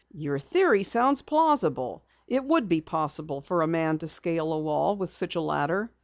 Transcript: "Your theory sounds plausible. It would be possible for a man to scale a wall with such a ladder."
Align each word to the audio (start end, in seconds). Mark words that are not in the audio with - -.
"Your 0.15 0.39
theory 0.39 0.81
sounds 0.81 1.21
plausible. 1.21 2.03
It 2.25 2.43
would 2.43 2.67
be 2.67 2.81
possible 2.81 3.39
for 3.39 3.61
a 3.61 3.67
man 3.67 3.99
to 3.99 4.07
scale 4.07 4.51
a 4.51 4.59
wall 4.59 4.97
with 4.97 5.11
such 5.11 5.35
a 5.35 5.41
ladder." 5.41 5.91